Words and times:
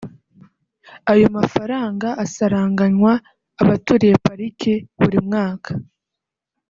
Ayo 1.11 1.27
mafaranga 1.37 2.07
asaranganywa 2.23 3.11
abaturiye 3.61 4.13
Pariki 4.25 4.73
buri 4.99 5.17
mwaka 5.27 5.71